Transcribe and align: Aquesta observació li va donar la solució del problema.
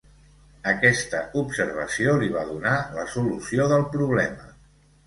Aquesta 0.71 1.19
observació 1.43 2.17
li 2.25 2.33
va 2.39 2.47
donar 2.51 2.75
la 2.99 3.07
solució 3.15 3.71
del 3.75 3.89
problema. 3.99 4.53